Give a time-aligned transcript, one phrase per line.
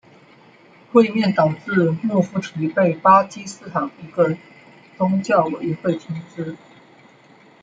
[0.91, 4.35] 会面导致穆夫提被巴基斯坦一个
[4.97, 6.57] 宗教委员会停职。